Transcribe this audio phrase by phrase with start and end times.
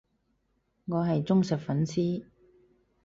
[0.87, 2.23] 我係忠實粉絲